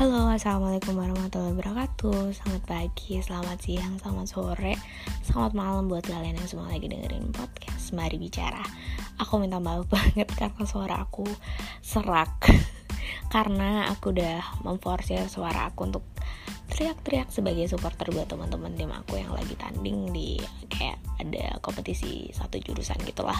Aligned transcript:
Halo, 0.00 0.32
assalamualaikum 0.32 0.96
warahmatullahi 0.96 1.52
wabarakatuh. 1.60 2.32
Selamat 2.32 2.64
pagi, 2.64 3.20
selamat 3.20 3.58
siang, 3.60 4.00
selamat 4.00 4.32
sore, 4.32 4.72
selamat 5.28 5.52
malam 5.52 5.92
buat 5.92 6.08
kalian 6.08 6.40
yang 6.40 6.48
semua 6.48 6.72
lagi 6.72 6.88
dengerin 6.88 7.28
podcast. 7.36 7.92
Mari 7.92 8.16
bicara. 8.16 8.64
Aku 9.20 9.36
minta 9.36 9.60
maaf 9.60 9.84
banget 9.92 10.24
karena 10.32 10.64
suara 10.64 11.04
aku 11.04 11.28
serak. 11.84 12.32
karena 13.36 13.92
aku 13.92 14.16
udah 14.16 14.64
memforsir 14.64 15.20
suara 15.28 15.68
aku 15.68 15.92
untuk 15.92 16.08
teriak-teriak 16.72 17.28
sebagai 17.28 17.68
supporter 17.68 18.08
buat 18.08 18.24
teman-teman 18.24 18.72
tim 18.80 18.88
aku 18.96 19.20
yang 19.20 19.36
lagi 19.36 19.52
tanding 19.60 20.16
di 20.16 20.40
kayak 20.72 20.96
ada 21.20 21.60
kompetisi 21.60 22.32
satu 22.32 22.56
jurusan 22.56 23.04
gitulah. 23.04 23.36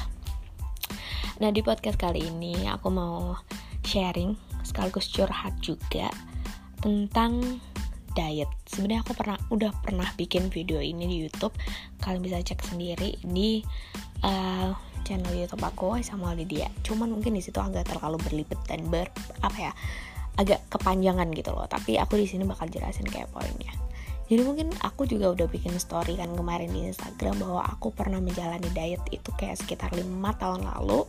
Nah 1.41 1.49
di 1.57 1.65
podcast 1.65 1.97
kali 1.97 2.29
ini 2.29 2.69
aku 2.69 2.93
mau 2.93 3.33
sharing 3.81 4.37
sekaligus 4.61 5.09
curhat 5.09 5.57
juga 5.65 6.13
tentang 6.81 7.61
diet. 8.13 8.51
Sebenarnya 8.67 9.07
aku 9.07 9.15
pernah 9.15 9.39
udah 9.53 9.73
pernah 9.81 10.09
bikin 10.19 10.51
video 10.51 10.83
ini 10.83 11.07
di 11.07 11.17
YouTube. 11.25 11.55
Kalian 12.03 12.23
bisa 12.25 12.43
cek 12.43 12.67
sendiri 12.67 13.17
di 13.23 13.63
uh, 14.27 14.75
channel 15.07 15.35
YouTube 15.35 15.63
aku 15.63 16.01
sama 16.03 16.35
Lydia. 16.35 16.69
Cuman 16.83 17.11
mungkin 17.13 17.37
di 17.37 17.43
situ 17.43 17.59
agak 17.63 17.89
terlalu 17.89 18.19
berlipat 18.21 18.61
dan 18.67 18.87
ber 18.91 19.09
apa 19.45 19.59
ya 19.71 19.73
agak 20.39 20.61
kepanjangan 20.73 21.31
gitu 21.37 21.55
loh. 21.55 21.67
Tapi 21.71 22.01
aku 22.01 22.19
di 22.19 22.27
sini 22.27 22.43
bakal 22.43 22.67
jelasin 22.67 23.07
kayak 23.07 23.31
poinnya. 23.31 23.71
Jadi 24.31 24.47
mungkin 24.47 24.71
aku 24.79 25.11
juga 25.11 25.35
udah 25.35 25.51
bikin 25.51 25.75
story 25.83 26.15
kan 26.15 26.31
kemarin 26.39 26.71
di 26.71 26.87
Instagram 26.87 27.43
bahwa 27.43 27.67
aku 27.67 27.91
pernah 27.91 28.23
menjalani 28.23 28.71
diet 28.71 29.03
itu 29.11 29.27
kayak 29.35 29.59
sekitar 29.59 29.91
lima 29.91 30.31
tahun 30.39 30.71
lalu 30.71 31.03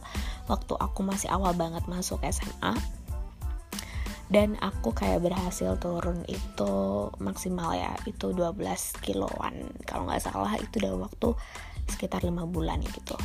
waktu 0.50 0.74
aku 0.74 1.06
masih 1.06 1.30
awal 1.30 1.54
banget 1.54 1.86
masuk 1.86 2.18
SMA 2.26 2.74
dan 4.32 4.56
aku 4.64 4.96
kayak 4.96 5.28
berhasil 5.28 5.76
turun 5.76 6.24
itu 6.32 6.74
maksimal 7.20 7.76
ya 7.76 7.92
itu 8.08 8.32
12 8.32 8.56
kiloan. 9.04 9.68
Kalau 9.84 10.08
nggak 10.08 10.24
salah 10.24 10.56
itu 10.56 10.80
dalam 10.80 11.04
waktu 11.04 11.36
sekitar 11.92 12.24
lima 12.24 12.48
bulan 12.48 12.80
gitu. 12.80 13.20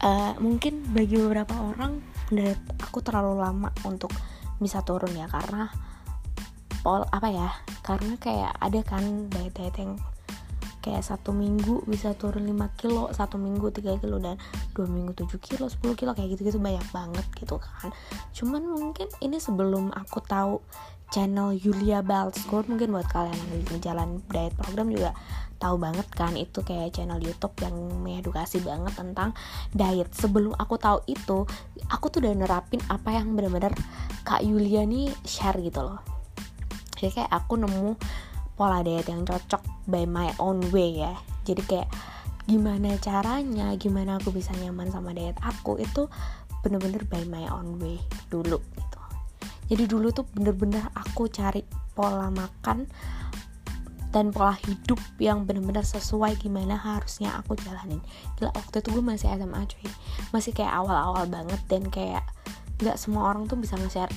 Uh, 0.00 0.32
mungkin 0.40 0.80
bagi 0.96 1.20
beberapa 1.20 1.52
orang 1.52 2.00
aku 2.80 3.04
terlalu 3.04 3.44
lama 3.44 3.68
untuk 3.84 4.08
bisa 4.56 4.80
turun 4.80 5.12
ya 5.12 5.28
karena 5.28 5.68
pol 6.80 7.04
apa 7.12 7.28
ya 7.28 7.48
karena 7.84 8.16
kayak 8.16 8.56
ada 8.56 8.80
kan 8.80 9.28
diet 9.28 9.52
diet 9.52 9.76
yang 9.76 10.00
kayak 10.80 11.04
satu 11.04 11.36
minggu 11.36 11.84
bisa 11.84 12.16
turun 12.16 12.48
5 12.48 12.80
kilo 12.80 13.12
satu 13.12 13.36
minggu 13.36 13.68
3 13.72 14.00
kilo 14.00 14.16
dan 14.16 14.40
dua 14.72 14.88
minggu 14.88 15.12
7 15.12 15.36
kilo 15.40 15.68
10 15.68 15.80
kilo 15.96 16.10
kayak 16.16 16.36
gitu-gitu 16.36 16.56
banyak 16.56 16.84
banget 16.90 17.26
gitu 17.36 17.60
kan. 17.60 17.92
Cuman 18.32 18.64
mungkin 18.64 19.08
ini 19.20 19.36
sebelum 19.36 19.92
aku 19.92 20.18
tahu 20.24 20.64
channel 21.10 21.52
Yulia 21.52 22.00
Balscore 22.06 22.70
mungkin 22.70 22.94
buat 22.94 23.10
kalian 23.10 23.34
yang 23.34 23.50
lagi 23.50 23.76
jalan 23.82 24.08
diet 24.30 24.54
program 24.54 24.88
juga 24.94 25.10
tahu 25.60 25.76
banget 25.76 26.08
kan 26.16 26.32
itu 26.38 26.64
kayak 26.64 26.96
channel 26.96 27.20
YouTube 27.20 27.52
yang 27.60 27.76
mengedukasi 28.00 28.64
banget 28.64 28.96
tentang 28.96 29.36
diet. 29.76 30.08
Sebelum 30.16 30.56
aku 30.56 30.80
tahu 30.80 31.04
itu 31.04 31.44
aku 31.92 32.08
tuh 32.08 32.24
udah 32.24 32.32
nerapin 32.32 32.80
apa 32.88 33.12
yang 33.12 33.36
bener-bener 33.36 33.74
Kak 34.24 34.40
Yulia 34.40 34.88
nih 34.88 35.12
share 35.26 35.60
gitu 35.60 35.84
loh. 35.84 36.00
Jadi 36.96 37.20
kayak 37.20 37.32
aku 37.32 37.60
nemu 37.60 37.96
pola 38.60 38.84
diet 38.84 39.08
yang 39.08 39.24
cocok 39.24 39.88
by 39.88 40.04
my 40.04 40.28
own 40.36 40.60
way 40.68 41.00
ya. 41.00 41.16
Jadi 41.48 41.64
kayak 41.64 41.88
gimana 42.44 43.00
caranya 43.00 43.72
gimana 43.80 44.20
aku 44.20 44.36
bisa 44.36 44.52
nyaman 44.60 44.92
sama 44.92 45.16
diet 45.16 45.38
aku 45.40 45.80
itu 45.80 46.12
bener-bener 46.60 47.08
by 47.08 47.24
my 47.24 47.48
own 47.48 47.80
way 47.80 47.96
dulu 48.28 48.60
gitu. 48.60 48.98
Jadi 49.72 49.84
dulu 49.88 50.12
tuh 50.12 50.28
bener-bener 50.36 50.84
aku 50.92 51.32
cari 51.32 51.64
pola 51.96 52.28
makan 52.28 52.84
dan 54.10 54.34
pola 54.34 54.58
hidup 54.66 54.98
yang 55.22 55.48
bener-bener 55.48 55.86
sesuai 55.86 56.36
gimana 56.36 56.76
harusnya 56.76 57.32
aku 57.40 57.56
jalanin. 57.56 58.04
Gila 58.36 58.52
waktu 58.52 58.84
itu 58.84 58.88
gue 58.92 59.04
masih 59.04 59.32
SMA 59.40 59.60
cuy. 59.70 59.88
Masih 60.36 60.52
kayak 60.52 60.74
awal-awal 60.74 61.24
banget 61.30 61.60
dan 61.70 61.86
kayak 61.88 62.26
nggak 62.82 62.98
semua 63.00 63.30
orang 63.32 63.46
tuh 63.46 63.56
bisa 63.56 63.78
nge-share 63.80 64.10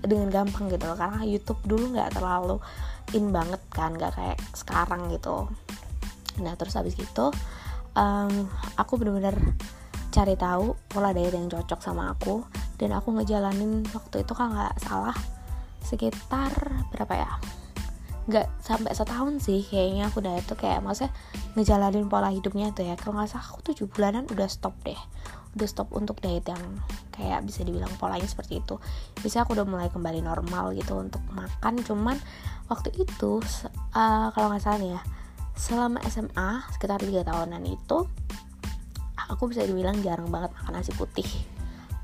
dengan 0.00 0.28
gampang 0.32 0.72
gitu 0.72 0.84
loh 0.88 0.96
karena 0.96 1.20
YouTube 1.24 1.60
dulu 1.64 1.96
nggak 1.96 2.16
terlalu 2.16 2.56
in 3.12 3.32
banget 3.34 3.60
kan 3.72 3.94
nggak 3.96 4.12
kayak 4.16 4.38
sekarang 4.56 5.12
gitu. 5.12 5.48
Nah 6.40 6.56
terus 6.56 6.76
habis 6.76 6.96
gitu 6.96 7.32
um, 7.94 8.32
aku 8.78 9.00
bener-bener 9.00 9.36
cari 10.10 10.34
tahu 10.34 10.74
pola 10.90 11.14
diet 11.14 11.34
yang 11.34 11.46
cocok 11.46 11.80
sama 11.80 12.10
aku 12.10 12.42
dan 12.78 12.94
aku 12.96 13.14
ngejalanin 13.14 13.86
waktu 13.94 14.26
itu 14.26 14.32
kan 14.34 14.50
nggak 14.50 14.74
salah 14.82 15.14
sekitar 15.84 16.50
berapa 16.90 17.14
ya 17.14 17.30
nggak 18.30 18.62
sampai 18.62 18.94
setahun 18.94 19.42
sih 19.42 19.66
kayaknya 19.66 20.06
aku 20.06 20.22
diet 20.22 20.46
tuh 20.46 20.54
kayak 20.54 20.86
maksudnya 20.86 21.10
ngejalanin 21.58 22.06
pola 22.06 22.30
hidupnya 22.30 22.70
tuh 22.70 22.86
ya. 22.86 22.94
Kalau 22.94 23.18
nggak 23.18 23.34
salah 23.34 23.50
aku 23.50 23.74
tujuh 23.74 23.90
bulanan 23.90 24.30
udah 24.30 24.46
stop 24.46 24.78
deh. 24.86 24.98
Udah 25.58 25.66
stop 25.66 25.90
untuk 25.90 26.22
diet 26.22 26.46
yang 26.46 26.62
kayak 27.10 27.42
bisa 27.42 27.66
dibilang 27.66 27.90
polanya 27.98 28.30
seperti 28.30 28.62
itu. 28.62 28.78
Bisa 29.18 29.42
aku 29.42 29.58
udah 29.58 29.66
mulai 29.66 29.90
kembali 29.90 30.22
normal 30.22 30.70
gitu 30.78 30.94
untuk 30.94 31.20
makan. 31.34 31.82
Cuman 31.82 32.14
waktu 32.70 32.94
itu 32.94 33.42
uh, 33.98 34.30
kalau 34.30 34.46
nggak 34.54 34.62
salah 34.62 34.78
nih 34.78 34.92
ya 34.94 35.02
selama 35.60 36.00
SMA 36.08 36.64
sekitar 36.72 37.02
tiga 37.04 37.20
tahunan 37.20 37.60
itu 37.68 38.08
aku 39.28 39.52
bisa 39.52 39.66
dibilang 39.68 40.00
jarang 40.00 40.30
banget 40.30 40.54
makan 40.56 40.80
nasi 40.80 40.94
putih. 40.94 41.26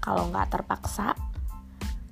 Kalau 0.02 0.28
nggak 0.30 0.52
terpaksa 0.52 1.14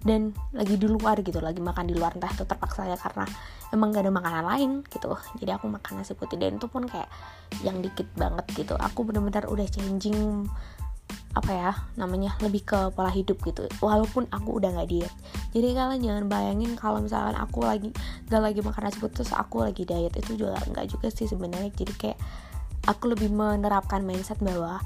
dan 0.04 0.36
lagi 0.52 0.76
di 0.76 0.84
luar 0.84 1.16
gitu 1.24 1.40
lagi 1.40 1.64
makan 1.64 1.88
di 1.88 1.96
luar 1.96 2.12
entah 2.12 2.28
itu 2.28 2.44
terpaksa 2.44 2.84
ya 2.84 2.96
karena 3.00 3.24
emang 3.72 3.90
gak 3.90 4.04
ada 4.04 4.12
makanan 4.12 4.44
lain 4.44 4.70
gitu. 4.92 5.16
Jadi 5.40 5.50
aku 5.50 5.66
makan 5.66 6.04
nasi 6.04 6.12
putih 6.12 6.36
dan 6.36 6.60
itu 6.60 6.68
pun 6.68 6.84
kayak 6.84 7.08
yang 7.64 7.80
dikit 7.80 8.06
banget 8.14 8.44
gitu. 8.52 8.76
Aku 8.76 9.08
bener-bener 9.08 9.48
udah 9.48 9.64
changing 9.66 10.44
apa 11.34 11.50
ya 11.50 11.72
namanya 11.98 12.38
lebih 12.38 12.62
ke 12.62 12.92
pola 12.92 13.08
hidup 13.10 13.40
gitu. 13.42 13.64
Walaupun 13.80 14.28
aku 14.28 14.60
udah 14.60 14.76
nggak 14.76 14.88
diet. 14.92 15.14
Jadi 15.56 15.72
kalian 15.72 16.00
jangan 16.04 16.24
bayangin 16.28 16.72
kalau 16.76 17.00
misalkan 17.00 17.34
aku 17.40 17.64
lagi 17.64 17.88
gak 18.28 18.42
lagi 18.44 18.60
makan 18.60 18.82
nasi 18.86 19.00
putih 19.00 19.24
terus 19.24 19.32
aku 19.32 19.64
lagi 19.64 19.88
diet 19.88 20.14
itu 20.14 20.36
juga 20.36 20.60
nggak 20.68 20.86
juga 20.86 21.08
sih 21.08 21.24
sebenarnya. 21.26 21.72
Jadi 21.72 21.92
kayak 21.96 22.18
aku 22.84 23.08
lebih 23.08 23.32
menerapkan 23.32 24.04
mindset 24.04 24.36
bahwa 24.44 24.84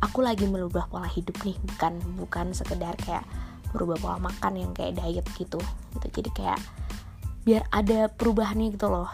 aku 0.00 0.24
lagi 0.24 0.48
merubah 0.48 0.88
pola 0.88 1.06
hidup 1.06 1.36
nih. 1.44 1.54
Bukan 1.60 2.00
bukan 2.16 2.56
sekedar 2.56 2.96
kayak 3.04 3.28
merubah 3.74 3.98
pola 3.98 4.18
makan 4.30 4.52
yang 4.54 4.70
kayak 4.72 4.96
diet 4.96 5.26
gitu. 5.34 5.58
Gitu. 5.98 6.06
Jadi 6.22 6.30
kayak 6.32 6.60
biar 7.44 7.66
ada 7.74 8.08
perubahannya 8.08 8.72
gitu 8.72 8.88
loh. 8.88 9.10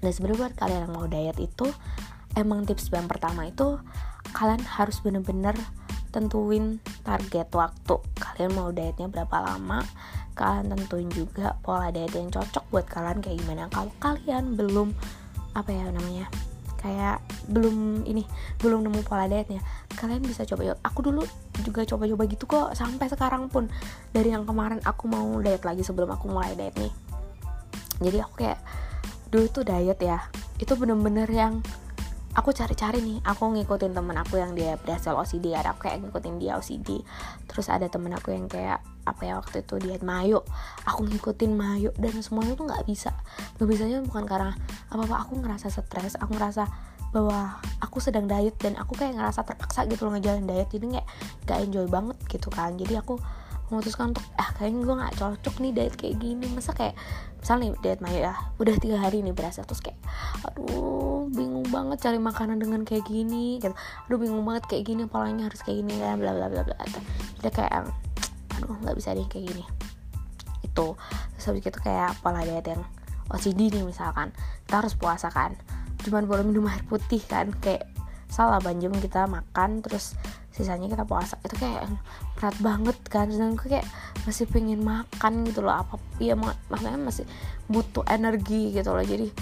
Dan 0.00 0.10
sebenarnya 0.10 0.48
buat 0.48 0.54
kalian 0.56 0.80
yang 0.88 0.94
mau 0.96 1.06
diet 1.06 1.38
itu 1.38 1.68
emang 2.34 2.64
tips 2.64 2.88
yang 2.90 3.06
pertama 3.06 3.46
itu 3.46 3.76
kalian 4.32 4.64
harus 4.64 4.98
bener-bener 5.04 5.54
tentuin 6.10 6.80
target 7.04 7.52
waktu. 7.52 7.96
Kalian 8.16 8.50
mau 8.56 8.72
dietnya 8.72 9.06
berapa 9.06 9.36
lama 9.44 9.84
kalian 10.40 10.72
tentuin 10.72 11.10
juga 11.12 11.52
pola 11.60 11.92
diet 11.92 12.16
yang 12.16 12.32
cocok 12.32 12.64
buat 12.72 12.86
kalian 12.88 13.20
kayak 13.20 13.44
gimana. 13.44 13.68
Kalau 13.68 13.92
kalian 14.00 14.56
belum 14.56 14.96
apa 15.52 15.68
ya 15.68 15.90
namanya 15.92 16.30
kayak 16.80 17.20
belum 17.52 18.08
ini 18.08 18.24
belum 18.64 18.88
nemu 18.88 19.04
pola 19.04 19.28
dietnya. 19.28 19.60
Kalian 19.94 20.24
bisa 20.24 20.48
coba 20.48 20.72
yuk. 20.72 20.78
Aku 20.80 21.04
dulu 21.04 21.22
juga 21.60 21.84
coba-coba 21.84 22.22
gitu 22.24 22.44
kok 22.48 22.72
sampai 22.72 23.06
sekarang 23.12 23.52
pun. 23.52 23.68
Dari 24.10 24.32
yang 24.32 24.48
kemarin 24.48 24.80
aku 24.82 25.06
mau 25.06 25.38
diet 25.44 25.62
lagi 25.62 25.84
sebelum 25.84 26.08
aku 26.10 26.32
mulai 26.32 26.56
diet 26.56 26.74
nih. 26.80 26.92
Jadi 28.00 28.16
aku 28.24 28.34
kayak 28.40 28.58
dulu 29.30 29.46
tuh 29.52 29.62
diet 29.62 30.00
ya 30.00 30.18
itu 30.60 30.72
bener-bener 30.76 31.28
yang 31.30 31.64
aku 32.38 32.54
cari-cari 32.54 33.02
nih 33.02 33.18
aku 33.26 33.50
ngikutin 33.50 33.90
temen 33.90 34.16
aku 34.18 34.38
yang 34.38 34.54
dia 34.54 34.78
berhasil 34.78 35.14
OCD 35.14 35.54
ada 35.54 35.74
aku 35.74 35.90
kayak 35.90 36.02
ngikutin 36.06 36.38
dia 36.38 36.54
OCD 36.58 37.02
terus 37.50 37.66
ada 37.66 37.90
temen 37.90 38.14
aku 38.14 38.30
yang 38.30 38.46
kayak 38.46 38.82
apa 39.08 39.22
ya 39.26 39.34
waktu 39.40 39.66
itu 39.66 39.74
diet 39.82 40.02
mayo 40.06 40.46
aku 40.86 41.08
ngikutin 41.08 41.52
mayo 41.56 41.90
dan 41.98 42.14
semuanya 42.22 42.54
tuh 42.54 42.66
nggak 42.68 42.84
bisa. 42.86 43.10
Nggak 43.58 43.68
bisanya 43.68 43.98
bukan 44.04 44.24
karena 44.28 44.52
apa 44.92 45.02
apa 45.02 45.16
aku 45.26 45.32
ngerasa 45.40 45.66
stres 45.72 46.14
aku 46.20 46.36
ngerasa 46.36 46.68
bahwa 47.10 47.58
aku 47.82 47.98
sedang 47.98 48.30
diet 48.30 48.54
dan 48.62 48.78
aku 48.78 48.94
kayak 48.94 49.18
ngerasa 49.18 49.42
terpaksa 49.42 49.82
gitu 49.90 50.06
loh 50.06 50.14
ngejalan 50.14 50.46
diet. 50.46 50.70
Jadi 50.70 50.86
kayak 50.94 51.06
gak 51.46 51.58
enjoy 51.66 51.86
banget 51.90 52.18
gitu 52.30 52.48
kan. 52.54 52.78
Jadi 52.78 52.94
aku 52.94 53.18
memutuskan 53.70 54.10
untuk 54.10 54.26
ah 54.34 54.50
kayaknya 54.58 54.82
gue 54.82 54.96
nggak 54.98 55.14
cocok 55.18 55.54
nih 55.62 55.72
diet 55.74 55.94
kayak 55.98 56.16
gini. 56.22 56.46
Masa 56.54 56.70
kayak 56.70 56.94
misalnya 57.42 57.74
diet 57.82 58.00
Maya 58.02 58.18
ya 58.30 58.34
udah 58.62 58.74
tiga 58.78 58.98
hari 59.02 59.22
nih 59.26 59.34
berasa 59.34 59.66
terus 59.66 59.82
kayak 59.82 59.98
aduh 60.46 60.89
banget 61.70 61.98
cari 62.02 62.18
makanan 62.18 62.58
dengan 62.58 62.82
kayak 62.84 63.06
gini 63.06 63.62
gitu. 63.62 63.72
Aduh 64.06 64.18
bingung 64.18 64.44
banget 64.44 64.66
kayak 64.68 64.84
gini 64.90 65.02
polanya 65.06 65.48
harus 65.48 65.62
kayak 65.62 65.86
gini 65.86 65.96
dan 65.96 66.18
bla 66.18 66.34
bla 66.36 66.46
bla 66.50 66.62
bla 66.66 66.76
jadi 67.40 67.50
kayak 67.56 67.88
aduh 68.60 68.76
nggak 68.84 68.96
bisa 68.98 69.16
deh 69.16 69.24
kayak 69.30 69.54
gini. 69.54 69.64
Itu. 70.60 70.98
Terus 71.38 71.44
habis 71.48 71.64
itu 71.64 71.80
kayak 71.80 72.20
pola 72.20 72.44
diet 72.44 72.66
yang 72.68 72.84
OCD 73.32 73.72
nih 73.72 73.84
misalkan. 73.86 74.34
Kita 74.66 74.84
harus 74.84 74.92
puasa 74.98 75.32
kan. 75.32 75.56
Cuman 76.04 76.28
boleh 76.28 76.44
minum 76.44 76.68
air 76.68 76.84
putih 76.84 77.22
kan. 77.24 77.54
Kayak 77.64 77.88
salah 78.28 78.60
banjum 78.60 78.92
kita 79.00 79.24
makan 79.26 79.80
terus 79.80 80.18
sisanya 80.52 80.92
kita 80.92 81.08
puasa. 81.08 81.40
Itu 81.40 81.56
kayak 81.56 81.88
berat 82.36 82.56
banget 82.60 82.98
kan. 83.08 83.32
Dan 83.32 83.56
gue 83.56 83.68
kayak 83.72 83.88
masih 84.28 84.44
pengen 84.50 84.84
makan 84.84 85.48
gitu 85.48 85.64
loh 85.64 85.80
apa 85.80 85.96
ya 86.20 86.36
mak 86.36 86.60
maksudnya 86.68 87.00
masih 87.00 87.24
butuh 87.72 88.04
energi 88.10 88.76
gitu 88.76 88.92
loh. 88.92 89.06
Jadi 89.06 89.32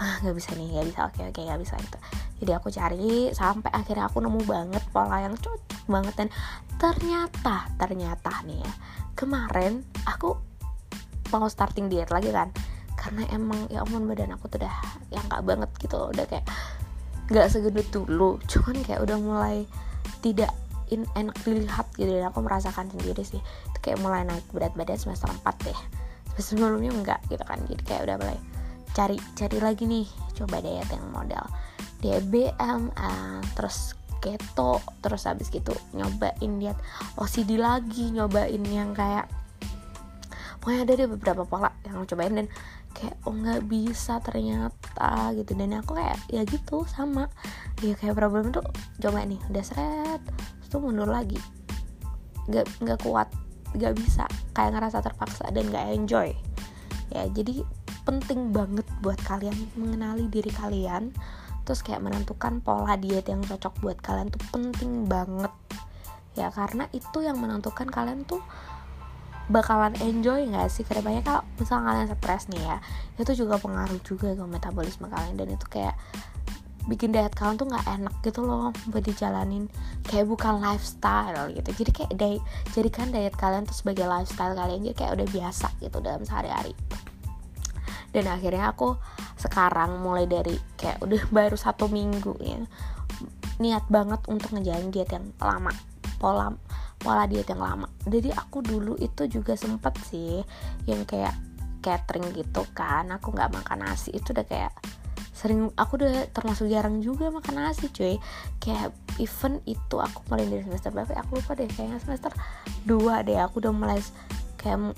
ah 0.00 0.18
nggak 0.22 0.34
bisa 0.34 0.50
nih 0.58 0.66
nggak 0.74 0.86
bisa. 0.90 1.00
Oke 1.06 1.20
oke 1.28 1.40
nggak 1.40 1.60
bisa 1.62 1.74
itu 1.78 1.98
jadi 2.44 2.60
aku 2.60 2.68
cari 2.68 3.30
sampai 3.32 3.72
akhirnya 3.72 4.10
aku 4.10 4.20
nemu 4.20 4.44
banget 4.44 4.84
pola 4.90 5.22
yang 5.24 5.32
cocok 5.38 5.88
banget. 5.88 6.14
Dan 6.18 6.28
ternyata 6.76 7.70
ternyata 7.80 8.44
nih 8.44 8.60
ya 8.60 8.72
kemarin 9.16 9.80
aku 10.04 10.34
mau 11.30 11.48
starting 11.48 11.88
diet 11.88 12.10
lagi 12.10 12.34
kan. 12.34 12.50
Karena 13.00 13.24
emang 13.32 13.68
ya 13.72 13.80
ampun 13.80 14.04
badan 14.04 14.36
aku 14.36 14.52
tuh 14.52 14.60
udah 14.60 14.74
yang 15.08 15.24
gak 15.30 15.40
banget 15.40 15.70
gitu 15.80 15.94
loh. 15.96 16.12
Udah 16.12 16.28
kayak 16.28 16.44
nggak 17.32 17.48
segendut 17.48 17.88
dulu. 17.88 18.36
Cuman 18.50 18.82
kayak 18.84 19.00
udah 19.00 19.16
mulai 19.16 19.56
tidak 20.20 20.52
in, 20.92 21.08
enak 21.16 21.36
dilihat 21.48 21.88
gitu. 21.96 22.12
Dan 22.12 22.28
aku 22.28 22.44
merasakan 22.44 22.92
sendiri 22.92 23.24
sih. 23.24 23.40
Itu 23.40 23.78
kayak 23.80 24.04
mulai 24.04 24.28
naik 24.28 24.44
berat 24.52 24.76
badan 24.76 25.00
semester 25.00 25.32
4 25.32 25.64
deh. 25.64 25.78
Sebelumnya 26.36 26.92
enggak 26.92 27.24
gitu 27.32 27.40
kan. 27.40 27.56
Jadi 27.64 27.82
kayak 27.88 28.04
udah 28.04 28.16
mulai 28.20 28.38
cari 28.94 29.18
cari 29.34 29.58
lagi 29.58 29.84
nih. 29.84 30.06
Coba 30.38 30.62
diet 30.62 30.88
yang 30.88 31.10
model 31.10 31.44
DBM 32.00 32.92
terus 33.58 33.98
keto 34.24 34.80
terus 35.04 35.28
habis 35.28 35.52
gitu 35.52 35.76
nyobain 35.92 36.52
diet 36.56 36.80
OCD 37.20 37.60
lagi 37.60 38.08
nyobain 38.08 38.64
yang 38.64 38.96
kayak 38.96 39.28
pokoknya 40.64 40.80
ada 40.88 40.92
deh 40.96 41.08
beberapa 41.12 41.44
pola 41.44 41.68
yang 41.84 42.08
cobain 42.08 42.32
dan 42.32 42.48
kayak 42.96 43.20
oh 43.28 43.36
nggak 43.36 43.68
bisa 43.68 44.16
ternyata 44.24 45.36
gitu. 45.36 45.52
Dan 45.52 45.76
aku 45.76 45.98
kayak 45.98 46.16
ya 46.32 46.40
gitu 46.48 46.88
sama. 46.88 47.28
Ya 47.84 47.92
kayak 47.98 48.16
problem 48.16 48.48
tuh 48.48 48.64
coba 49.02 49.28
nih 49.28 49.36
udah 49.52 49.64
seret 49.66 50.22
tuh 50.72 50.80
mundur 50.80 51.10
lagi. 51.10 51.36
Nggak 52.48 52.64
nggak 52.80 52.98
kuat 53.04 53.28
nggak 53.76 53.92
bisa. 53.98 54.24
Kayak 54.56 54.80
ngerasa 54.80 55.04
terpaksa 55.04 55.44
dan 55.52 55.68
nggak 55.68 55.84
enjoy. 55.92 56.32
Ya 57.12 57.28
jadi 57.28 57.60
penting 58.04 58.52
banget 58.52 58.84
buat 59.00 59.16
kalian 59.24 59.56
mengenali 59.74 60.28
diri 60.28 60.52
kalian. 60.52 61.10
Terus 61.64 61.80
kayak 61.80 62.04
menentukan 62.04 62.60
pola 62.60 62.94
diet 63.00 63.24
yang 63.24 63.40
cocok 63.40 63.80
buat 63.80 63.98
kalian 64.04 64.28
tuh 64.28 64.40
penting 64.52 65.08
banget. 65.08 65.50
Ya 66.36 66.52
karena 66.52 66.86
itu 66.92 67.24
yang 67.24 67.40
menentukan 67.40 67.88
kalian 67.88 68.28
tuh 68.28 68.44
bakalan 69.48 69.96
enjoy 70.04 70.44
nggak 70.44 70.68
sih? 70.68 70.84
Karena 70.84 71.00
banyak 71.00 71.24
kalau 71.24 71.42
misalnya 71.56 71.84
kalian 71.88 72.08
stres 72.12 72.44
nih 72.52 72.62
ya 72.62 72.76
itu 73.16 73.32
juga 73.44 73.56
pengaruh 73.56 74.00
juga 74.04 74.36
ke 74.36 74.44
metabolisme 74.44 75.08
kalian. 75.08 75.40
Dan 75.40 75.56
itu 75.56 75.64
kayak 75.72 75.96
bikin 76.84 77.16
diet 77.16 77.32
kalian 77.32 77.56
tuh 77.56 77.64
nggak 77.72 77.88
enak 77.88 78.14
gitu 78.20 78.44
loh 78.44 78.68
buat 78.92 79.00
dijalanin. 79.00 79.72
Kayak 80.04 80.28
bukan 80.28 80.60
lifestyle 80.60 81.48
gitu. 81.48 81.70
Jadi 81.80 81.90
kayak 81.96 82.12
diet 82.20 82.44
jadikan 82.76 83.08
diet 83.08 83.32
kalian 83.40 83.64
tuh 83.64 83.72
sebagai 83.72 84.04
lifestyle 84.04 84.52
kalian. 84.52 84.84
Jadi 84.84 84.92
kayak 85.00 85.16
udah 85.16 85.28
biasa 85.32 85.72
gitu 85.80 85.96
dalam 86.04 86.20
sehari-hari 86.28 86.76
dan 88.14 88.30
akhirnya 88.30 88.70
aku 88.70 88.94
sekarang 89.34 89.98
mulai 89.98 90.30
dari 90.30 90.54
kayak 90.78 91.02
udah 91.02 91.22
baru 91.34 91.58
satu 91.58 91.90
minggu 91.90 92.38
ya 92.38 92.62
niat 93.58 93.84
banget 93.90 94.22
untuk 94.30 94.54
ngejalanin 94.54 94.94
diet 94.94 95.10
yang 95.10 95.26
lama 95.42 95.74
pola 96.22 96.54
pola 97.02 97.26
diet 97.26 97.50
yang 97.50 97.60
lama 97.60 97.90
jadi 98.06 98.30
aku 98.38 98.62
dulu 98.62 98.94
itu 99.02 99.26
juga 99.26 99.58
sempet 99.58 99.98
sih 100.06 100.40
yang 100.86 101.02
kayak 101.02 101.34
catering 101.82 102.32
gitu 102.32 102.62
kan 102.72 103.10
aku 103.12 103.34
nggak 103.34 103.52
makan 103.52 103.84
nasi 103.84 104.14
itu 104.14 104.32
udah 104.32 104.46
kayak 104.46 104.72
sering 105.34 105.68
aku 105.76 106.00
udah 106.00 106.30
termasuk 106.32 106.70
jarang 106.70 107.04
juga 107.04 107.28
makan 107.28 107.60
nasi 107.60 107.90
cuy 107.92 108.16
kayak 108.62 108.94
event 109.20 109.60
itu 109.68 109.96
aku 110.00 110.24
mulai 110.30 110.46
dari 110.48 110.62
semester 110.64 110.94
berapa 110.94 111.10
ya? 111.12 111.20
aku 111.20 111.42
lupa 111.42 111.52
deh 111.58 111.68
kayaknya 111.68 111.98
semester 112.00 112.32
2 112.88 113.26
deh 113.26 113.38
aku 113.42 113.60
udah 113.60 113.74
mulai 113.74 114.00
kayak 114.56 114.96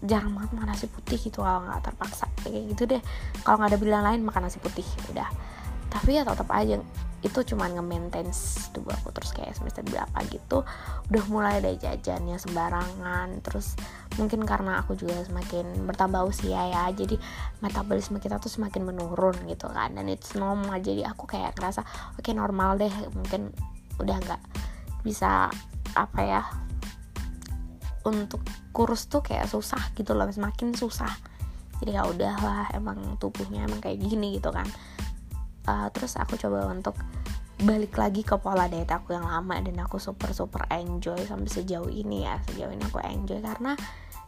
jarang 0.00 0.32
banget 0.32 0.50
makan 0.56 0.68
nasi 0.72 0.86
putih 0.88 1.18
gitu 1.20 1.44
kalau 1.44 1.60
nggak 1.68 1.80
terpaksa 1.84 2.26
kayak 2.40 2.72
gitu 2.72 2.82
deh. 2.88 3.02
Kalau 3.44 3.56
nggak 3.60 3.70
ada 3.76 3.78
pilihan 3.80 4.04
lain 4.04 4.20
makan 4.24 4.48
nasi 4.48 4.58
putih 4.60 4.86
udah. 5.12 5.28
Tapi 5.90 6.16
ya 6.16 6.22
tetap 6.24 6.48
aja 6.54 6.80
itu 7.20 7.44
cuma 7.52 7.68
nge-maintain 7.68 8.24
tubuh 8.72 8.96
aku. 8.96 9.12
Terus 9.12 9.30
kayak 9.36 9.52
semester 9.60 9.84
berapa 9.84 10.18
gitu 10.32 10.64
udah 11.12 11.24
mulai 11.28 11.60
ada 11.60 11.68
jajannya 11.76 12.40
sembarangan. 12.40 13.44
Terus 13.44 13.76
mungkin 14.16 14.40
karena 14.48 14.80
aku 14.80 14.96
juga 14.96 15.20
semakin 15.20 15.84
bertambah 15.84 16.24
usia 16.24 16.64
ya 16.72 16.88
jadi 16.96 17.20
metabolisme 17.60 18.16
kita 18.24 18.40
tuh 18.40 18.48
semakin 18.48 18.88
menurun 18.88 19.36
gitu 19.52 19.68
kan. 19.68 19.92
Dan 19.92 20.08
it's 20.08 20.32
normal 20.32 20.80
jadi 20.80 21.12
aku 21.12 21.28
kayak 21.28 21.60
ngerasa 21.60 21.84
oke 22.16 22.24
okay, 22.24 22.32
normal 22.32 22.80
deh. 22.80 22.92
Mungkin 23.12 23.52
udah 24.00 24.16
nggak 24.16 24.42
bisa 25.04 25.52
apa 25.92 26.20
ya 26.24 26.40
untuk 28.04 28.40
kurus 28.72 29.06
tuh 29.06 29.20
kayak 29.20 29.48
susah 29.48 29.92
gitu 29.96 30.16
loh 30.16 30.28
semakin 30.30 30.72
susah. 30.72 31.12
Jadi 31.80 31.96
ya 31.96 32.04
udahlah 32.04 32.68
emang 32.76 33.16
tubuhnya 33.16 33.64
emang 33.64 33.80
kayak 33.80 34.00
gini 34.00 34.36
gitu 34.36 34.52
kan. 34.52 34.68
Uh, 35.68 35.88
terus 35.92 36.16
aku 36.16 36.36
coba 36.40 36.68
untuk 36.68 36.96
balik 37.60 37.92
lagi 38.00 38.24
ke 38.24 38.40
pola 38.40 38.72
diet 38.72 38.88
aku 38.88 39.12
yang 39.12 39.28
lama 39.28 39.60
dan 39.60 39.76
aku 39.84 40.00
super 40.00 40.32
super 40.32 40.64
enjoy 40.72 41.20
sampai 41.28 41.50
sejauh 41.52 41.92
ini 41.92 42.24
ya 42.24 42.40
sejauh 42.48 42.72
ini 42.72 42.80
aku 42.88 43.04
enjoy 43.04 43.36
karena 43.44 43.76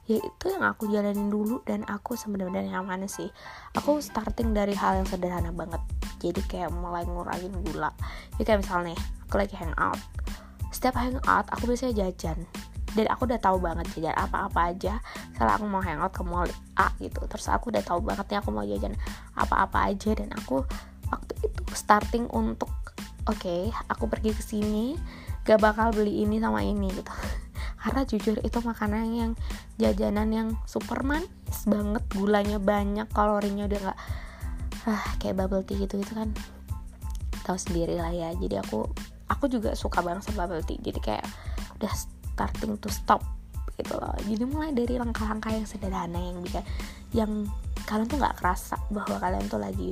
ya 0.04 0.20
itu 0.20 0.44
yang 0.52 0.68
aku 0.68 0.92
jalanin 0.92 1.32
dulu 1.32 1.64
dan 1.64 1.86
aku 1.88 2.18
sebenarnya 2.18 2.76
nyaman 2.76 3.08
sih. 3.08 3.30
Aku 3.78 4.02
starting 4.02 4.52
dari 4.52 4.76
hal 4.76 5.00
yang 5.00 5.08
sederhana 5.08 5.54
banget. 5.54 5.80
Jadi 6.20 6.42
kayak 6.44 6.75
mulai 6.75 7.06
ngurangin 7.06 7.54
gula. 7.64 7.94
Ya 8.36 8.42
kayak 8.44 8.66
misalnya 8.66 8.98
aku 9.28 9.40
lagi 9.40 9.54
hangout. 9.56 10.00
Setiap 10.75 10.98
hangout 10.98 11.46
aku 11.54 11.70
biasanya 11.70 12.04
jajan 12.04 12.44
dan 12.92 13.08
aku 13.08 13.24
udah 13.24 13.40
tahu 13.40 13.56
banget 13.60 13.88
jajan 13.96 14.16
apa-apa 14.16 14.74
aja. 14.74 15.00
Salah 15.36 15.56
aku 15.56 15.64
mau 15.64 15.80
hangout 15.80 16.12
ke 16.12 16.22
mall 16.24 16.48
A 16.76 16.92
gitu. 17.00 17.24
Terus 17.24 17.48
aku 17.48 17.72
udah 17.72 17.80
tahu 17.80 18.04
banget 18.04 18.28
nih 18.28 18.38
aku 18.40 18.50
mau 18.52 18.64
jajan 18.64 18.94
apa-apa 19.32 19.92
aja. 19.92 20.12
Dan 20.12 20.28
aku 20.36 20.60
waktu 21.08 21.32
itu 21.40 21.62
starting 21.72 22.28
untuk 22.32 22.68
oke 23.24 23.38
okay, 23.38 23.72
aku 23.88 24.08
pergi 24.08 24.32
ke 24.36 24.42
sini 24.42 24.96
gak 25.42 25.58
bakal 25.58 25.90
beli 25.90 26.22
ini 26.22 26.36
sama 26.38 26.60
ini 26.60 26.92
gitu. 26.92 27.12
Karena 27.82 28.06
jujur 28.06 28.36
itu 28.44 28.58
makanan 28.62 29.04
yang 29.10 29.32
jajanan 29.80 30.28
yang 30.30 30.48
super 30.68 31.02
manis 31.02 31.64
banget. 31.66 32.04
Gulanya 32.12 32.60
banyak 32.62 33.08
kalorinya 33.10 33.66
udah 33.66 33.80
nggak 33.88 33.98
ah 34.82 35.06
kayak 35.18 35.38
bubble 35.38 35.64
tea 35.66 35.80
gitu 35.82 35.98
gitu 35.98 36.14
kan. 36.14 36.30
Tahu 37.42 37.58
sendiri 37.58 37.98
lah 37.98 38.14
ya. 38.14 38.30
Jadi 38.38 38.54
aku 38.60 38.86
aku 39.26 39.50
juga 39.50 39.74
suka 39.74 39.98
banget 39.98 40.30
sama 40.30 40.46
bubble 40.46 40.62
tea. 40.62 40.78
Jadi 40.78 41.00
kayak 41.02 41.26
udah 41.82 41.90
starting 42.32 42.75
to 42.80 42.88
stop 42.88 43.23
gitu 43.76 43.97
loh. 43.97 44.14
Jadi 44.25 44.45
mulai 44.45 44.71
dari 44.73 44.95
langkah-langkah 45.00 45.52
yang 45.52 45.66
sederhana 45.68 46.18
yang 46.21 46.38
bisa 46.45 46.61
yang 47.12 47.49
kalian 47.88 48.09
tuh 48.09 48.18
nggak 48.21 48.37
kerasa 48.40 48.76
bahwa 48.92 49.16
kalian 49.21 49.47
tuh 49.49 49.61
lagi 49.61 49.90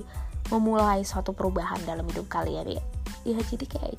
memulai 0.50 1.06
suatu 1.06 1.32
perubahan 1.32 1.78
dalam 1.84 2.04
hidup 2.10 2.26
kalian 2.28 2.76
ya. 2.76 2.82
Ya 3.24 3.38
jadi 3.44 3.66
kayak 3.66 3.96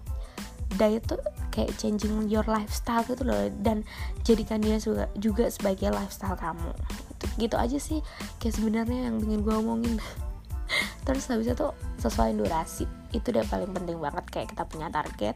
diet 0.80 1.04
tuh 1.04 1.20
kayak 1.52 1.76
changing 1.76 2.32
your 2.32 2.48
lifestyle 2.48 3.04
gitu 3.04 3.28
loh 3.28 3.52
dan 3.60 3.84
jadikan 4.24 4.64
dia 4.64 4.80
juga 4.80 5.12
juga 5.20 5.50
sebagai 5.52 5.92
lifestyle 5.92 6.38
kamu. 6.38 6.72
Gitu, 7.18 7.26
gitu 7.48 7.56
aja 7.60 7.78
sih 7.78 8.00
kayak 8.40 8.56
sebenarnya 8.56 9.12
yang 9.12 9.16
ingin 9.20 9.42
gue 9.44 9.56
omongin. 9.56 9.98
Terus 11.06 11.28
habis 11.28 11.52
itu 11.52 11.68
sesuai 12.00 12.38
durasi. 12.38 12.86
Itu 13.12 13.36
udah 13.36 13.44
paling 13.50 13.72
penting 13.76 13.98
banget 14.00 14.26
kayak 14.32 14.48
kita 14.56 14.64
punya 14.64 14.88
target 14.88 15.36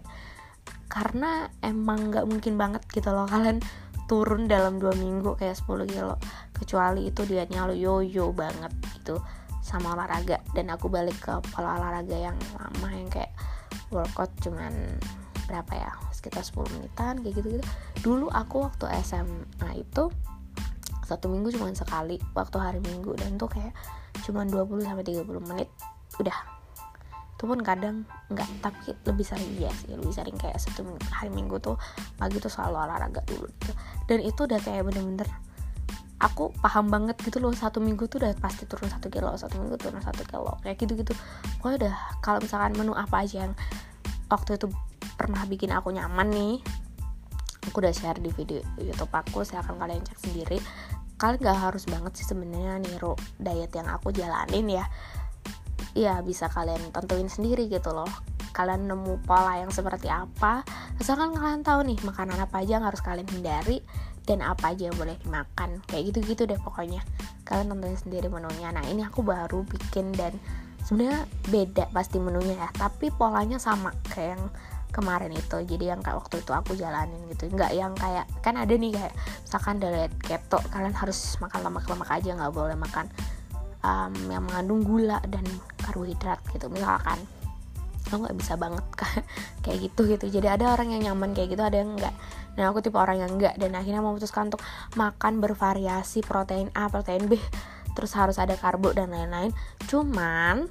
karena 0.86 1.50
emang 1.60 2.13
nggak 2.13 2.25
mungkin 2.29 2.55
banget 2.55 2.86
gitu 2.93 3.12
loh 3.12 3.27
kalian 3.27 3.60
turun 4.05 4.45
dalam 4.45 4.77
dua 4.77 4.93
minggu 4.93 5.34
kayak 5.38 5.57
10 5.57 5.89
kilo. 5.89 6.15
Kecuali 6.53 7.10
itu 7.10 7.25
dietnya 7.25 7.65
lo 7.65 7.74
yo-yo 7.74 8.29
banget 8.31 8.72
gitu 8.93 9.17
sama 9.65 9.98
olahraga. 9.98 10.41
Dan 10.53 10.69
aku 10.69 10.88
balik 10.88 11.17
ke 11.17 11.34
pola 11.53 11.77
olahraga 11.77 12.15
yang 12.15 12.38
lama 12.57 12.89
yang 12.93 13.10
kayak 13.10 13.34
workout 13.89 14.29
cuman 14.41 14.74
berapa 15.45 15.74
ya 15.77 15.91
sekitar 16.10 16.41
10 16.41 16.74
menitan 16.74 17.22
kayak 17.22 17.38
gitu 17.38 17.48
gitu 17.53 17.65
dulu 18.01 18.34
aku 18.34 18.65
waktu 18.65 18.89
SMA 19.05 19.77
itu 19.77 20.10
satu 21.05 21.29
minggu 21.29 21.53
cuma 21.53 21.69
sekali 21.74 22.17
waktu 22.34 22.57
hari 22.62 22.79
minggu. 22.81 23.13
Dan 23.17 23.38
tuh 23.41 23.50
kayak 23.50 23.74
cuma 24.25 24.45
20 24.45 24.86
sampai 24.86 25.05
30 25.05 25.50
menit. 25.50 25.69
Udah 26.22 26.38
itu 27.36 27.44
pun 27.44 27.60
kadang 27.60 28.08
nggak 28.32 28.48
tapi 28.63 28.96
lebih 29.04 29.27
sering 29.27 29.51
ya 29.60 29.72
sih 29.75 29.92
lebih 29.92 30.15
sering 30.15 30.39
kayak 30.39 30.56
satu 30.56 30.88
hari 31.12 31.27
minggu 31.36 31.60
tuh 31.60 31.75
pagi 32.15 32.39
tuh 32.39 32.48
selalu 32.48 32.88
olahraga 32.88 33.22
dulu 33.27 33.48
gitu. 33.60 33.72
Dan 34.08 34.24
itu 34.24 34.48
udah 34.48 34.60
kayak 34.63 34.88
bener-bener 34.88 35.27
aku 36.24 36.56
paham 36.63 36.88
banget 36.88 37.20
gitu 37.27 37.44
loh 37.44 37.51
satu 37.51 37.84
minggu 37.84 38.08
tuh 38.08 38.24
udah 38.24 38.32
pasti 38.39 38.63
turun 38.63 38.88
satu 38.88 39.12
kilo 39.12 39.36
satu 39.36 39.60
minggu 39.60 39.75
turun 39.75 40.00
satu 40.00 40.24
kilo 40.24 40.56
kayak 40.63 40.80
gitu 40.80 40.96
gitu 40.96 41.12
pokoknya 41.60 41.75
udah 41.86 41.96
kalau 42.24 42.39
misalkan 42.39 42.72
menu 42.80 42.96
apa 42.96 43.27
aja 43.27 43.46
yang 43.46 43.54
waktu 44.32 44.56
itu 44.56 44.72
pernah 45.20 45.44
bikin 45.44 45.75
aku 45.75 45.92
nyaman 45.92 46.32
nih 46.32 46.56
aku 47.68 47.82
udah 47.82 47.94
share 47.94 48.18
di 48.22 48.30
video 48.32 48.62
YouTube 48.77 49.12
aku 49.12 49.42
saya 49.42 49.65
akan 49.65 49.82
kalian 49.82 50.01
cek 50.06 50.20
sendiri. 50.22 50.58
Kalian 51.15 51.39
nggak 51.42 51.60
harus 51.72 51.88
banget 51.88 52.12
sih 52.20 52.27
sebenarnya 52.27 52.84
niru 52.84 53.15
diet 53.39 53.72
yang 53.72 53.88
aku 53.88 54.12
jalanin 54.12 54.68
ya 54.68 54.86
ya 55.96 56.20
bisa 56.20 56.52
kalian 56.52 56.92
tentuin 56.92 57.32
sendiri 57.32 57.72
gitu 57.72 57.96
loh. 57.96 58.12
Kalian 58.52 58.88
nemu 58.88 59.24
pola 59.24 59.60
yang 59.60 59.72
seperti 59.72 60.12
apa 60.12 60.64
asalkan 61.00 61.36
kalian 61.36 61.64
tahu 61.64 61.88
nih 61.88 62.00
makanan 62.04 62.40
apa 62.40 62.64
aja 62.64 62.80
yang 62.80 62.86
harus 62.88 63.00
kalian 63.04 63.28
hindari 63.28 63.80
dan 64.28 64.44
apa 64.44 64.75
aja 64.75 64.92
yang 64.92 64.98
boleh 65.00 65.16
dimakan. 65.24 65.80
Kayak 65.88 66.14
gitu-gitu 66.14 66.44
deh 66.46 66.60
pokoknya. 66.60 67.02
Kalian 67.48 67.72
tentuin 67.72 67.98
sendiri 67.98 68.28
menunya. 68.28 68.75
Nah 68.75 68.84
ini 68.86 69.08
aku 69.08 69.24
baru 69.24 69.64
bikin 69.64 70.12
dan 70.14 70.36
sebenarnya 70.84 71.25
beda 71.50 71.90
pasti 71.90 72.22
menunya 72.22 72.62
ya 72.62 72.70
tapi 72.75 73.10
polanya 73.10 73.58
sama 73.58 73.96
kayak 74.12 74.38
yang 74.38 74.44
kemarin 74.92 75.32
itu. 75.36 75.58
Jadi 75.64 75.92
yang 75.92 76.00
kayak 76.04 76.24
waktu 76.24 76.44
itu 76.44 76.52
aku 76.52 76.75
jalanin 76.75 77.20
gitu. 77.32 77.52
Nggak 77.52 77.72
yang 77.75 77.96
kayak 77.96 78.28
kan 78.44 78.56
ada 78.60 78.72
nih 78.72 78.96
kayak 78.96 79.14
misalkan 79.44 79.80
diet 79.80 80.12
keto 80.20 80.60
kalian 80.72 80.96
harus 80.96 81.40
makan 81.40 81.72
lemak-lemak 81.72 82.08
aja 82.12 82.36
nggak 82.36 82.52
boleh 82.56 82.75
makan 82.80 83.08
um, 83.86 84.13
yang 84.34 84.42
mengandung 84.42 84.82
gula 84.82 85.22
dan 85.30 85.46
karbohidrat 85.77 86.42
gitu 86.50 86.65
misalkan. 86.74 87.22
Lo 88.10 88.22
nggak 88.22 88.38
bisa 88.38 88.58
banget 88.58 88.86
kayak 89.63 89.77
gitu 89.86 90.10
gitu. 90.10 90.25
Jadi 90.42 90.48
ada 90.50 90.74
orang 90.74 90.98
yang 90.98 91.13
nyaman 91.13 91.38
kayak 91.38 91.54
gitu 91.54 91.62
ada 91.62 91.77
yang 91.77 91.94
enggak 91.94 92.15
nah 92.56 92.72
aku 92.72 92.80
tipe 92.80 92.96
orang 92.96 93.20
yang 93.20 93.32
enggak 93.36 93.56
dan 93.60 93.75
akhirnya 93.75 94.00
memutuskan 94.00 94.48
untuk 94.48 94.63
makan 94.96 95.44
bervariasi 95.44 96.24
protein 96.24 96.72
A 96.72 96.88
protein 96.88 97.27
B. 97.27 97.36
Terus 97.96 98.12
harus 98.15 98.39
ada 98.39 98.56
karbo 98.56 98.92
dan 98.96 99.12
lain-lain. 99.12 99.51
Cuman 99.88 100.68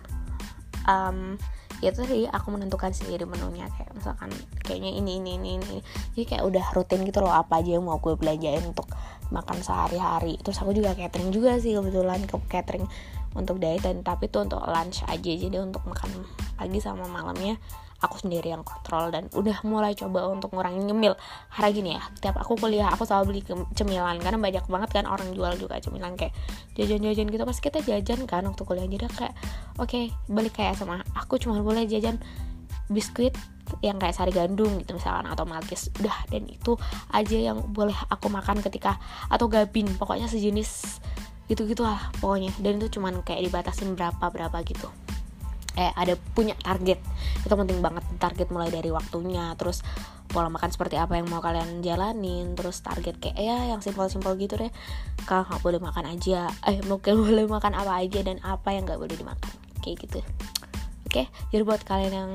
um, 0.88 1.36
ya 1.84 1.92
itu 1.92 2.04
sih 2.08 2.24
aku 2.28 2.52
menentukan 2.52 2.92
sendiri 2.92 3.28
menunya. 3.28 3.68
Kayak 3.76 3.92
misalkan 3.96 4.32
kayaknya 4.64 4.96
ini 4.96 5.20
ini 5.20 5.30
ini 5.36 5.50
ini. 5.60 5.78
Jadi 6.16 6.24
kayak 6.24 6.44
udah 6.48 6.64
rutin 6.72 7.04
gitu 7.04 7.20
loh 7.20 7.32
apa 7.32 7.60
aja 7.60 7.76
yang 7.76 7.84
mau 7.84 8.00
gue 8.00 8.16
belanjain 8.16 8.64
untuk 8.64 8.88
makan 9.30 9.60
sehari-hari. 9.60 10.40
Terus 10.40 10.60
aku 10.60 10.74
juga 10.76 10.92
catering 10.92 11.30
juga 11.32 11.56
sih 11.60 11.76
kebetulan 11.76 12.20
ke 12.24 12.36
catering 12.50 12.84
untuk 13.34 13.58
diet 13.58 13.82
dan 13.82 14.02
tapi 14.02 14.30
itu 14.30 14.38
untuk 14.42 14.62
lunch 14.64 15.04
aja. 15.06 15.32
Jadi 15.36 15.56
untuk 15.58 15.82
makan 15.86 16.10
pagi 16.54 16.78
sama 16.78 17.06
malamnya 17.06 17.58
aku 18.04 18.20
sendiri 18.20 18.52
yang 18.52 18.60
kontrol 18.60 19.08
dan 19.08 19.32
udah 19.32 19.64
mulai 19.64 19.96
coba 19.96 20.28
untuk 20.28 20.52
ngurangin 20.52 20.84
ngemil. 20.84 21.16
Hari 21.50 21.72
gini 21.72 21.96
ya 21.96 22.02
tiap 22.20 22.36
aku 22.36 22.54
kuliah 22.60 22.92
aku 22.92 23.08
selalu 23.08 23.24
beli 23.32 23.42
cemilan. 23.72 24.20
Karena 24.20 24.38
banyak 24.38 24.64
banget 24.68 24.90
kan 24.92 25.04
orang 25.08 25.32
jual 25.32 25.56
juga 25.56 25.80
cemilan 25.80 26.14
kayak 26.14 26.36
jajan-jajan 26.76 27.26
gitu. 27.32 27.42
Pas 27.42 27.58
kita 27.58 27.78
jajan 27.80 28.20
kan 28.28 28.44
waktu 28.44 28.62
kuliah 28.62 28.86
jadi 28.86 29.08
kayak 29.08 29.34
oke 29.80 29.88
okay, 29.88 30.12
balik 30.28 30.54
kayak 30.54 30.76
sama 30.76 31.00
aku 31.16 31.40
cuma 31.40 31.58
boleh 31.64 31.88
jajan 31.88 32.20
biskuit 32.92 33.34
yang 33.80 33.96
kayak 33.96 34.12
sari 34.12 34.30
gandum 34.30 34.76
gitu 34.76 34.92
misalkan 34.92 35.24
atau 35.24 35.48
malkis 35.48 35.88
udah 35.98 36.28
dan 36.28 36.44
itu 36.44 36.76
aja 37.10 37.38
yang 37.52 37.64
boleh 37.72 37.96
aku 38.12 38.28
makan 38.28 38.60
ketika 38.60 39.00
atau 39.32 39.48
gabin 39.48 39.88
pokoknya 39.96 40.28
sejenis 40.28 41.00
gitu 41.48 41.68
gitulah 41.68 42.12
pokoknya. 42.20 42.52
Dan 42.60 42.80
itu 42.80 42.98
cuman 42.98 43.20
kayak 43.20 43.44
dibatasin 43.44 43.92
berapa 43.96 44.24
berapa 44.32 44.56
gitu. 44.64 44.88
Eh 45.74 45.90
ada 45.92 46.16
punya 46.36 46.56
target. 46.56 47.00
Itu 47.44 47.52
penting 47.52 47.82
banget 47.84 48.04
target 48.16 48.48
mulai 48.48 48.70
dari 48.72 48.88
waktunya 48.88 49.52
terus 49.58 49.84
pola 50.24 50.50
makan 50.50 50.72
seperti 50.72 50.98
apa 50.98 51.20
yang 51.20 51.30
mau 51.30 51.38
kalian 51.38 51.84
jalanin 51.84 52.58
terus 52.58 52.82
target 52.82 53.20
kayak 53.22 53.38
ya 53.38 53.58
yang 53.70 53.84
simpel-simpel 53.84 54.34
gitu 54.40 54.56
deh. 54.56 54.72
Kalau 55.28 55.44
nggak 55.44 55.60
boleh 55.60 55.80
makan 55.82 56.04
aja 56.16 56.48
eh 56.64 56.80
mungkin 56.88 57.20
boleh 57.26 57.44
makan 57.44 57.72
apa 57.76 58.00
aja 58.00 58.20
dan 58.24 58.40
apa 58.40 58.72
yang 58.72 58.88
nggak 58.88 59.00
boleh 59.00 59.14
dimakan. 59.14 59.52
Kayak 59.84 60.08
gitu. 60.08 60.20
Oke 61.04 61.28
jadi 61.52 61.62
buat 61.62 61.84
kalian 61.84 62.14
yang 62.14 62.32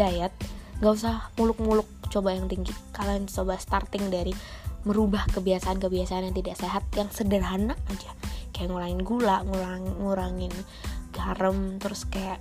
diet 0.00 0.32
nggak 0.80 0.92
usah 0.96 1.28
muluk-muluk 1.36 1.84
coba 2.08 2.32
yang 2.32 2.48
tinggi. 2.48 2.72
Kalian 2.96 3.28
coba 3.28 3.60
starting 3.60 4.08
dari 4.08 4.32
merubah 4.88 5.28
kebiasaan-kebiasaan 5.36 6.32
yang 6.32 6.36
tidak 6.36 6.56
sehat 6.56 6.88
yang 6.96 7.12
sederhana 7.12 7.76
aja. 7.92 8.10
Kayak 8.56 8.72
ngurangin 8.72 9.00
gula 9.04 9.36
ngurang 9.44 9.84
ngurangin 10.00 10.54
garam 11.12 11.76
terus 11.76 12.08
kayak 12.08 12.40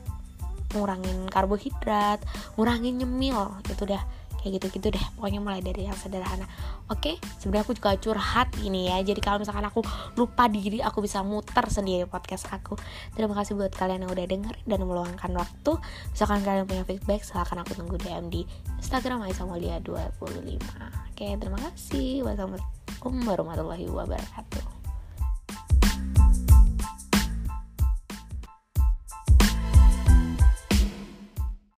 ngurangin 0.71 1.25
karbohidrat 1.27 2.21
ngurangin 2.55 3.01
nyemil 3.01 3.59
itu 3.65 3.83
dah 3.89 4.05
kayak 4.41 4.60
gitu-gitu 4.60 4.96
deh. 4.96 5.05
Pokoknya 5.19 5.39
mulai 5.43 5.62
dari 5.62 5.86
yang 5.86 5.96
sederhana. 5.96 6.48
Oke 6.89 7.19
sebenarnya 7.38 7.63
aku 7.67 7.74
juga 7.77 7.96
curhat 8.00 8.50
ini 8.63 8.89
ya. 8.89 8.98
Jadi 9.03 9.19
kalau 9.19 9.43
misalkan 9.43 9.65
aku 9.67 9.84
lupa 10.15 10.48
diri 10.48 10.79
aku 10.79 11.03
bisa 11.03 11.22
muter 11.22 11.65
sendiri 11.67 12.08
podcast 12.08 12.50
aku. 12.50 12.79
Terima 13.13 13.36
kasih 13.36 13.60
buat 13.60 13.75
kalian 13.75 14.08
yang 14.08 14.12
udah 14.12 14.25
denger 14.25 14.55
dan 14.65 14.79
meluangkan 14.84 15.31
waktu. 15.36 15.72
Misalkan 16.15 16.41
kalian 16.41 16.65
punya 16.65 16.84
feedback 16.88 17.22
silahkan 17.22 17.62
aku 17.62 17.75
tunggu 17.75 18.00
DM 18.00 18.31
di 18.31 18.41
Instagram 18.79 19.27
Aisamolia 19.27 19.77
25 19.84 21.10
oke 21.19 21.27
terima 21.36 21.60
kasih. 21.60 22.24
Wassalamualaikum 22.24 23.13
warahmatullahi 23.27 23.88
wabarakatuh 23.91 24.78